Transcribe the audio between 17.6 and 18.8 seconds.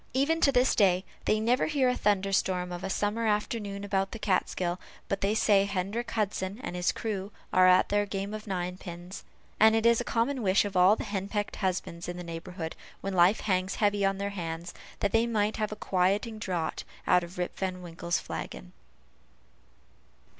Winkle's flagon.